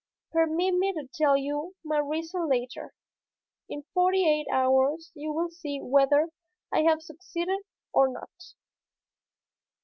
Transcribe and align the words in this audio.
"Permit 0.31 0.73
me 0.73 0.91
to 0.93 1.07
tell 1.13 1.37
you 1.37 1.75
my 1.83 1.99
reason 1.99 2.49
later. 2.49 2.95
In 3.69 3.83
forty 3.93 4.27
eight 4.27 4.47
hours 4.51 5.11
you 5.13 5.31
will 5.31 5.51
see 5.51 5.79
whether 5.79 6.29
I 6.73 6.81
have 6.81 7.03
succeeded 7.03 7.59
or 7.93 8.07
not." 8.07 8.31